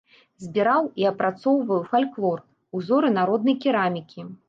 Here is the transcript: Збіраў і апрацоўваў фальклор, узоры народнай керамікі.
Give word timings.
Збіраў 0.43 0.87
і 1.01 1.05
апрацоўваў 1.11 1.85
фальклор, 1.91 2.43
узоры 2.81 3.15
народнай 3.23 3.63
керамікі. 3.65 4.21